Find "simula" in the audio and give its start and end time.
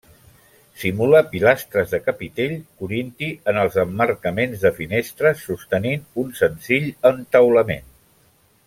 0.83-1.19